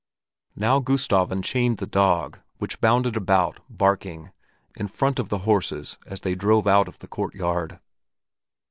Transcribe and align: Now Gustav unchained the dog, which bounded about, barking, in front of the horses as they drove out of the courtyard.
Now 0.55 0.79
Gustav 0.79 1.31
unchained 1.31 1.77
the 1.77 1.85
dog, 1.85 2.39
which 2.57 2.81
bounded 2.81 3.15
about, 3.15 3.59
barking, 3.69 4.31
in 4.75 4.87
front 4.87 5.19
of 5.19 5.29
the 5.29 5.37
horses 5.45 5.99
as 6.07 6.21
they 6.21 6.33
drove 6.33 6.65
out 6.65 6.87
of 6.87 6.97
the 6.97 7.07
courtyard. 7.07 7.77